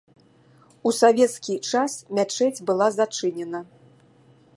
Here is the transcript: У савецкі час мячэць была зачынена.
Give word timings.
У 0.89 0.93
савецкі 0.99 1.53
час 1.73 1.91
мячэць 2.19 2.63
была 2.71 2.87
зачынена. 2.97 3.59